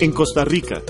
[0.00, 0.82] En Costa Rica.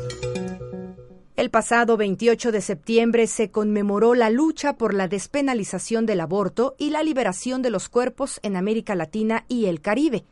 [1.36, 6.88] El pasado 28 de septiembre se conmemoró la lucha por la despenalización del aborto y
[6.88, 10.24] la liberación de los cuerpos en América Latina y el Caribe.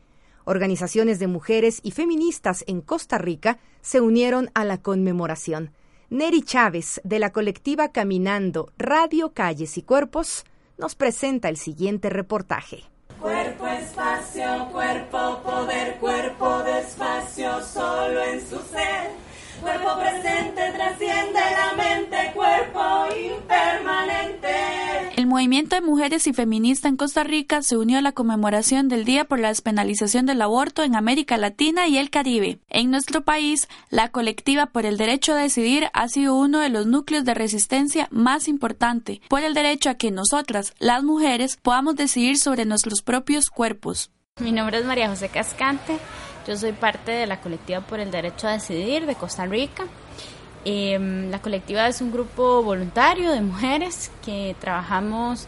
[0.43, 5.71] Organizaciones de mujeres y feministas en Costa Rica se unieron a la conmemoración.
[6.09, 10.45] Neri Chávez, de la colectiva Caminando, Radio, Calles y Cuerpos,
[10.79, 12.85] nos presenta el siguiente reportaje.
[13.21, 17.04] Cuerpo, espacio, cuerpo, poder, cuerpo, despacio,
[17.35, 19.25] solo en su ser
[19.61, 24.49] Cuerpo presente trasciende la mente, cuerpo impermanente.
[25.15, 29.05] El movimiento de mujeres y feministas en Costa Rica se unió a la conmemoración del
[29.05, 32.59] Día por la despenalización del aborto en América Latina y el Caribe.
[32.69, 36.85] En nuestro país, la colectiva por el derecho a decidir ha sido uno de los
[36.85, 42.37] núcleos de resistencia más importante por el derecho a que nosotras, las mujeres, podamos decidir
[42.37, 44.11] sobre nuestros propios cuerpos.
[44.41, 45.97] Mi nombre es María José Cascante.
[46.47, 49.85] Yo soy parte de la colectiva por el derecho a decidir de Costa Rica.
[50.63, 55.47] Em, la colectiva es un grupo voluntario de mujeres que trabajamos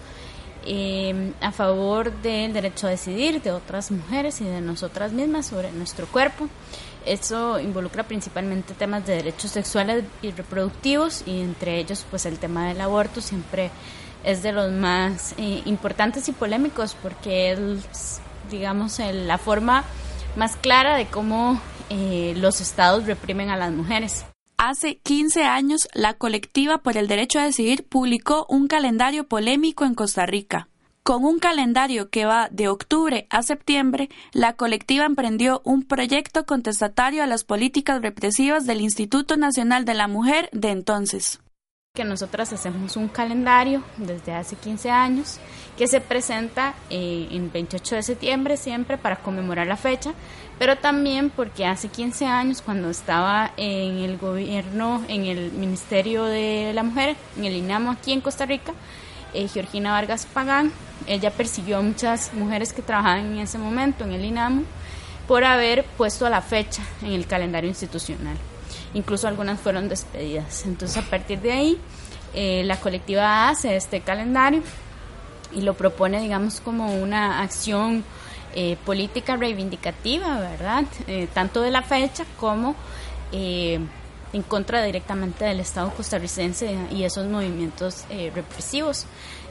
[0.65, 5.71] em, a favor del derecho a decidir de otras mujeres y de nosotras mismas sobre
[5.71, 6.49] nuestro cuerpo.
[7.05, 12.67] Eso involucra principalmente temas de derechos sexuales y reproductivos y entre ellos pues el tema
[12.67, 13.71] del aborto siempre
[14.23, 18.19] es de los más eh, importantes y polémicos porque es
[18.51, 19.85] digamos la forma
[20.37, 24.25] más clara de cómo eh, los estados reprimen a las mujeres.
[24.57, 29.93] Hace 15 años, la colectiva por el derecho a decidir publicó un calendario polémico en
[29.93, 30.69] Costa Rica.
[31.03, 37.23] Con un calendario que va de octubre a septiembre, la colectiva emprendió un proyecto contestatario
[37.23, 41.39] a las políticas represivas del Instituto Nacional de la Mujer de entonces
[41.97, 45.39] que nosotras hacemos un calendario desde hace 15 años
[45.77, 50.13] que se presenta eh, en 28 de septiembre siempre para conmemorar la fecha,
[50.57, 56.71] pero también porque hace 15 años cuando estaba en el gobierno, en el Ministerio de
[56.73, 58.73] la Mujer, en el INAMO aquí en Costa Rica,
[59.33, 60.71] eh, Georgina Vargas Pagán,
[61.05, 64.63] ella persiguió a muchas mujeres que trabajaban en ese momento en el INAMO
[65.27, 68.37] por haber puesto la fecha en el calendario institucional
[68.93, 70.65] incluso algunas fueron despedidas.
[70.65, 71.77] Entonces a partir de ahí
[72.33, 74.61] eh, la colectiva hace este calendario
[75.53, 78.03] y lo propone, digamos, como una acción
[78.55, 80.85] eh, política reivindicativa, ¿verdad?
[81.07, 82.75] Eh, tanto de la fecha como
[83.31, 89.05] en contra directamente del Estado costarricense y esos movimientos represivos.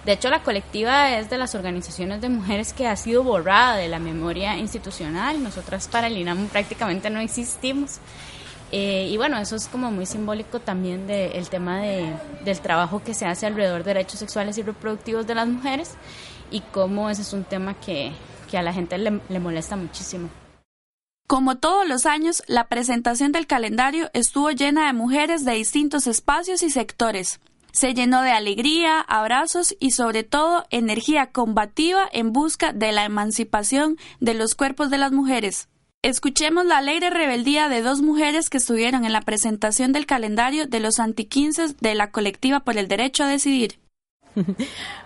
[0.06, 3.88] De hecho, la colectiva es de las organizaciones de mujeres que ha sido borrada de
[3.88, 5.42] la memoria institucional.
[5.42, 7.98] Nosotras para el INAMU prácticamente no existimos.
[8.72, 12.12] Eh, y bueno, eso es como muy simbólico también del tema de,
[12.44, 15.92] del trabajo que se hace alrededor de derechos sexuales y reproductivos de las mujeres
[16.50, 18.12] y cómo ese es un tema que,
[18.50, 20.28] que a la gente le, le molesta muchísimo.
[21.28, 26.62] Como todos los años, la presentación del calendario estuvo llena de mujeres de distintos espacios
[26.62, 27.40] y sectores.
[27.72, 33.98] Se llenó de alegría, abrazos y sobre todo energía combativa en busca de la emancipación
[34.20, 35.68] de los cuerpos de las mujeres.
[36.02, 40.80] Escuchemos la alegre rebeldía de dos mujeres que estuvieron en la presentación del calendario de
[40.80, 43.78] los antiquinces de la colectiva por el derecho a decidir.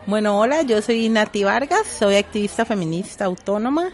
[0.06, 3.90] Bueno, hola, yo soy Nati Vargas, soy activista feminista autónoma,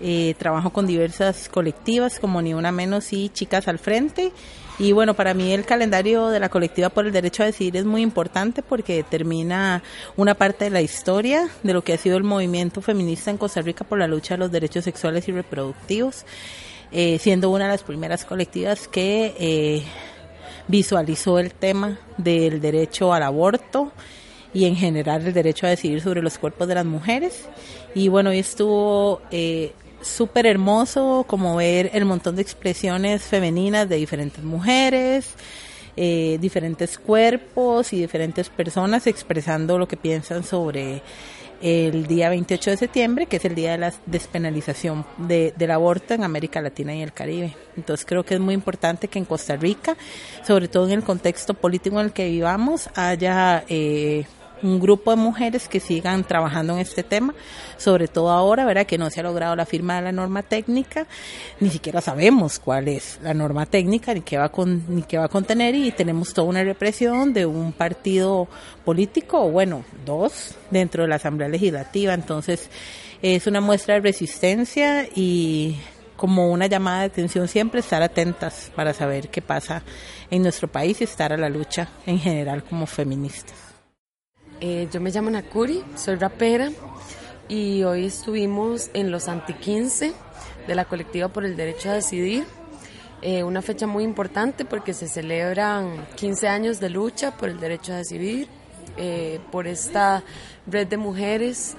[0.00, 4.32] eh, trabajo con diversas colectivas como Ni Una Menos y Chicas al Frente
[4.78, 7.86] y bueno, para mí el calendario de la colectiva por el derecho a decidir es
[7.86, 9.82] muy importante porque determina
[10.16, 13.62] una parte de la historia de lo que ha sido el movimiento feminista en Costa
[13.62, 16.26] Rica por la lucha de los derechos sexuales y reproductivos,
[16.92, 19.82] eh, siendo una de las primeras colectivas que eh,
[20.68, 23.92] visualizó el tema del derecho al aborto
[24.52, 27.48] y en general el derecho a decidir sobre los cuerpos de las mujeres.
[27.94, 29.72] Y bueno, hoy estuvo eh,
[30.06, 35.34] súper hermoso como ver el montón de expresiones femeninas de diferentes mujeres,
[35.96, 41.02] eh, diferentes cuerpos y diferentes personas expresando lo que piensan sobre
[41.62, 46.24] el día 28 de septiembre, que es el día de la despenalización del aborto en
[46.24, 47.56] América Latina y el Caribe.
[47.76, 49.96] Entonces creo que es muy importante que en Costa Rica,
[50.46, 54.26] sobre todo en el contexto político en el que vivamos, haya eh,
[54.62, 57.34] un grupo de mujeres que sigan trabajando en este tema,
[57.76, 58.86] sobre todo ahora, ¿verdad?
[58.86, 61.06] Que no se ha logrado la firma de la norma técnica,
[61.60, 65.24] ni siquiera sabemos cuál es la norma técnica, ni qué va, con, ni qué va
[65.26, 68.48] a contener, y tenemos toda una represión de un partido
[68.84, 72.14] político, o bueno, dos, dentro de la Asamblea Legislativa.
[72.14, 72.70] Entonces,
[73.22, 75.76] es una muestra de resistencia y
[76.16, 79.82] como una llamada de atención siempre estar atentas para saber qué pasa
[80.30, 83.75] en nuestro país y estar a la lucha en general como feministas.
[84.60, 86.70] Eh, yo me llamo Nakuri, soy rapera
[87.46, 90.14] y hoy estuvimos en los anti 15
[90.66, 92.44] de la colectiva por el derecho a decidir.
[93.20, 97.92] Eh, una fecha muy importante porque se celebran 15 años de lucha por el derecho
[97.92, 98.48] a decidir,
[98.96, 100.22] eh, por esta
[100.66, 101.76] red de mujeres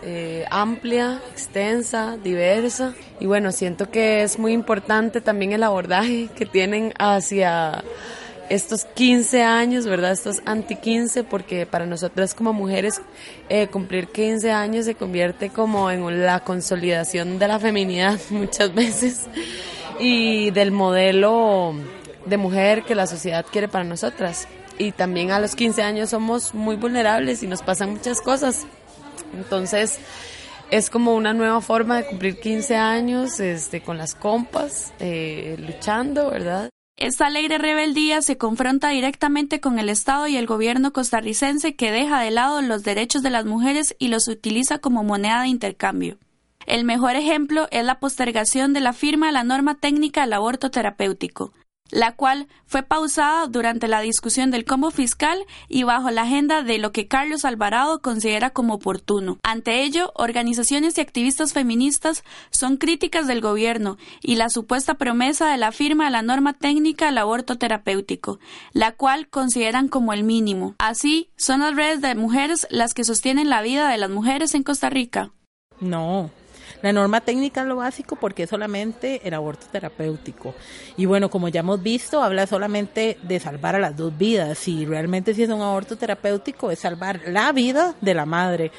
[0.52, 2.94] amplia, extensa, diversa.
[3.20, 7.84] Y bueno, siento que es muy importante también el abordaje que tienen hacia
[8.50, 10.12] estos 15 años, ¿verdad?
[10.12, 13.02] Estos anti 15, porque para nosotras como mujeres
[13.50, 19.26] eh, cumplir 15 años se convierte como en la consolidación de la feminidad muchas veces
[20.00, 21.74] y del modelo
[22.26, 24.48] de mujer que la sociedad quiere para nosotras.
[24.78, 28.68] Y también a los 15 años somos muy vulnerables y nos pasan muchas cosas.
[29.34, 30.00] Entonces,
[30.70, 36.30] es como una nueva forma de cumplir 15 años este, con las compas, eh, luchando,
[36.30, 36.70] ¿verdad?
[36.98, 42.20] Esta alegre rebeldía se confronta directamente con el Estado y el gobierno costarricense que deja
[42.22, 46.18] de lado los derechos de las mujeres y los utiliza como moneda de intercambio.
[46.66, 50.72] El mejor ejemplo es la postergación de la firma de la norma técnica del aborto
[50.72, 51.54] terapéutico,
[51.92, 56.78] la cual fue pausada durante la discusión del combo fiscal y bajo la agenda de
[56.78, 59.38] lo que Carlos Alvarado considera como oportuno.
[59.44, 65.58] Ante ello, organizaciones y activistas feministas son críticas del gobierno y la supuesta promesa de
[65.58, 68.40] la firma de la norma técnica del aborto terapéutico,
[68.74, 70.76] la cual consideran como el mínimo.
[70.80, 74.64] Así, son las redes de mujeres las que sostienen la vida de las mujeres en
[74.64, 75.32] Costa Rica.
[75.80, 76.32] No,
[76.82, 80.54] la norma técnica es lo básico porque es solamente el aborto terapéutico.
[80.96, 84.68] Y bueno, como ya hemos visto, habla solamente de salvar a las dos vidas.
[84.68, 88.72] Y realmente si es un aborto terapéutico es salvar la vida de la madre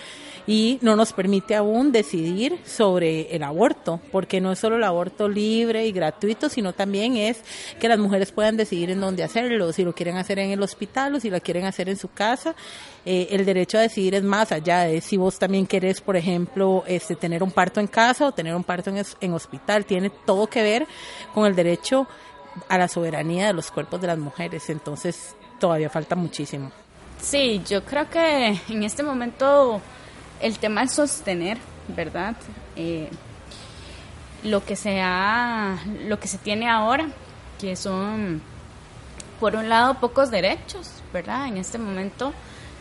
[0.49, 5.29] y no nos permite aún decidir sobre el aborto, porque no es solo el aborto
[5.29, 7.43] libre y gratuito, sino también es
[7.79, 11.15] que las mujeres puedan decidir en dónde hacerlo, si lo quieren hacer en el hospital
[11.15, 12.55] o si lo quieren hacer en su casa.
[13.05, 16.83] Eh, el derecho a decidir es más allá de si vos también querés, por ejemplo,
[16.87, 19.85] este, tener un parto en casa o tener un parto en, en hospital.
[19.85, 20.87] Tiene todo que ver
[21.35, 22.09] con el derecho
[22.71, 24.71] a la soberanía de los cuerpos de las mujeres.
[24.71, 26.73] Entonces, todavía falta muchísimo.
[27.21, 29.83] Sí, yo creo que en este momento
[30.41, 31.59] el tema es sostener,
[31.89, 32.37] ¿verdad?
[32.77, 33.09] Eh,
[34.45, 35.03] lo que se
[36.07, 37.09] lo que se tiene ahora,
[37.61, 38.41] que son
[39.41, 41.47] por un lado pocos derechos, ¿verdad?
[41.47, 42.33] En este momento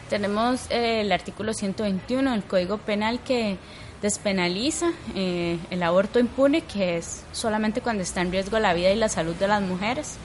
[0.10, 3.58] tenemos eh, el artículo 121 del Código Penal que
[4.02, 8.96] despenaliza eh, el aborto impune, que es solamente cuando está en riesgo la vida y
[8.96, 10.18] la salud de las mujeres.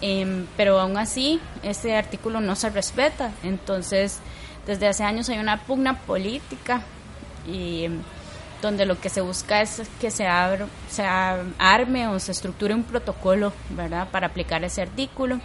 [0.00, 3.32] Em, pero aún así, este artículo no se respeta.
[3.42, 4.20] Entonces,
[4.66, 6.82] desde hace años hay una pugna política
[7.46, 7.86] y
[8.60, 10.26] donde lo que se busca es que se,
[10.88, 15.40] se arme o se estructure un protocolo, ¿verdad?, para aplicar ese artículo.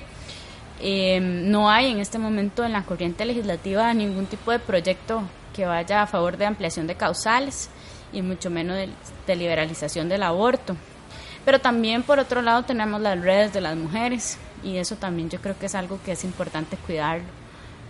[0.80, 5.22] Em, no hay en este momento en la corriente legislativa ningún tipo de proyecto
[5.54, 7.70] que vaya a favor de ampliación de causales
[8.12, 8.78] y mucho menos
[9.28, 10.76] de liberalización del aborto.
[11.46, 15.42] Pero también por otro lado tenemos las redes de las mujeres y eso también yo
[15.42, 17.42] creo que es algo que es importante cuidarlo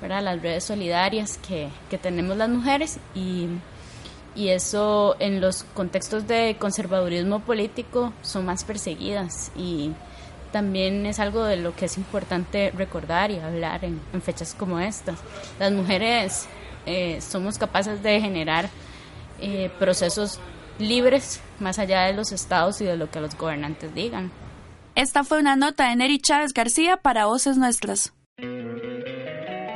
[0.07, 3.47] las redes solidarias que, tenemos las mujeres y,
[4.35, 9.91] y eso en los contextos de conservadurismo político son más perseguidas y
[10.51, 15.19] también es algo de lo que es importante recordar y hablar en, fechas como estas.
[15.59, 16.47] Las mujeres
[16.85, 18.69] eh, somos capaces de generar
[19.39, 20.39] eh, procesos
[20.79, 24.31] libres más allá de los estados y de lo que los gobernantes digan.
[24.95, 28.13] Esta fue una nota de Neri Chávez García para Voces Nuestras.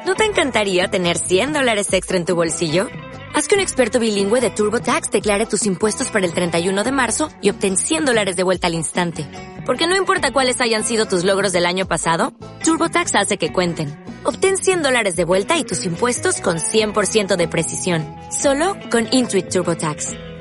[0.05, 2.87] ¿No te encantaría tener 100 dólares extra en tu bolsillo?
[3.33, 7.29] Haz que un experto bilingüe de TurboTax declare tus impuestos para el 31 de marzo
[7.41, 9.25] y obtén 100 dólares de vuelta al instante.
[9.65, 12.33] Porque no importa cuáles hayan sido tus logros del año pasado,
[12.63, 13.93] TurboTax hace que cuenten.
[14.23, 18.05] Obtén 100 dólares de vuelta y tus impuestos con 100% de precisión.
[18.31, 20.34] Solo con Intuit TurboTax.